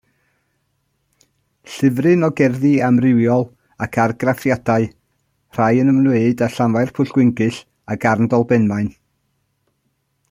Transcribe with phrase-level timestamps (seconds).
[1.73, 3.45] Llyfryn o gerddi amrywiol
[3.87, 4.89] ac argraffiadau,
[5.59, 7.61] rhai yn ymwneud â Llanfairpwllgwyngyll
[7.95, 8.91] a Garndolbenmaen.